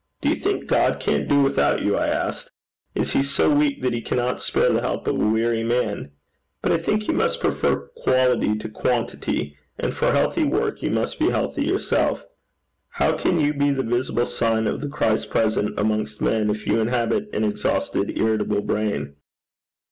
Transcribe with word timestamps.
"Do 0.21 0.29
you 0.29 0.35
think 0.35 0.65
God 0.65 0.99
can't 0.99 1.27
do 1.29 1.43
without 1.43 1.83
you?" 1.83 1.95
I 1.95 2.07
asked. 2.07 2.49
"Is 2.95 3.11
he 3.13 3.21
so 3.21 3.53
weak 3.53 3.83
that 3.83 3.93
he 3.93 4.01
cannot 4.01 4.41
spare 4.41 4.69
the 4.73 4.81
help 4.81 5.05
of 5.05 5.13
a 5.13 5.17
weary 5.23 5.61
man? 5.63 6.09
But 6.63 6.71
I 6.71 6.77
think 6.79 7.03
he 7.03 7.13
must 7.13 7.39
prefer 7.39 7.87
quality 7.97 8.55
to 8.55 8.67
quantity, 8.67 9.57
and 9.77 9.93
for 9.93 10.11
healthy 10.11 10.43
work 10.43 10.81
you 10.81 10.89
must 10.89 11.19
be 11.19 11.29
healthy 11.29 11.65
yourself. 11.65 12.25
How 12.93 13.11
can 13.15 13.39
you 13.39 13.53
be 13.53 13.69
the 13.69 13.83
visible 13.83 14.25
sign 14.25 14.65
of 14.65 14.81
the 14.81 14.89
Christ 14.89 15.29
present 15.29 15.79
amongst 15.79 16.19
men, 16.19 16.49
if 16.49 16.65
you 16.65 16.79
inhabit 16.81 17.29
an 17.31 17.43
exhausted, 17.43 18.17
irritable 18.17 18.61
brain? 18.61 19.13